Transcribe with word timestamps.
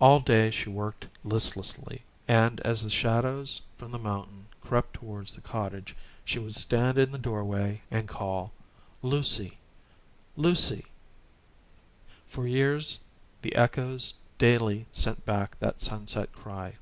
All 0.00 0.20
day 0.20 0.52
she 0.52 0.68
worked 0.68 1.08
listlessly; 1.24 2.02
and 2.28 2.60
as 2.60 2.84
the 2.84 2.88
shadows 2.88 3.62
from 3.76 3.90
the 3.90 3.98
mountain 3.98 4.46
crept 4.62 4.94
towards 4.94 5.32
the 5.32 5.40
cottage, 5.40 5.96
she 6.24 6.38
would 6.38 6.54
stand 6.54 6.98
in 6.98 7.10
the 7.10 7.18
doorway, 7.18 7.82
and 7.90 8.06
call, 8.06 8.52
"Lucy, 9.02 9.58
Lucy." 10.36 10.86
For 12.28 12.46
years 12.46 13.00
the 13.42 13.56
echoes 13.56 14.14
daily 14.38 14.86
sent 14.92 15.26
back 15.26 15.58
that 15.58 15.80
sunset 15.80 16.32
cry. 16.32 16.76